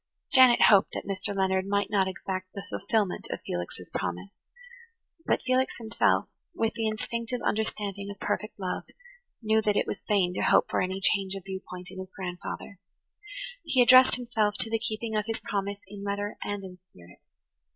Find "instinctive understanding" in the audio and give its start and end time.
6.87-8.09